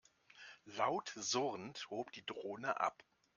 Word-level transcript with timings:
Laut 0.65 1.03
surrend 1.15 1.77
hob 1.91 2.11
die 2.11 2.25
Drohne 2.25 2.79
ab. 2.81 3.03